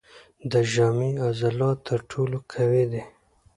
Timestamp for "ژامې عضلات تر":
0.71-1.99